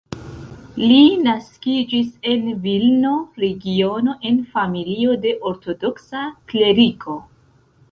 [0.83, 7.23] Li naskiĝis en Vilno-regiono en familio de ortodoksa kleriko.